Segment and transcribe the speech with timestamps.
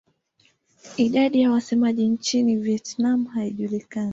[0.97, 4.09] Idadi ya wasemaji nchini Vietnam haijulikani.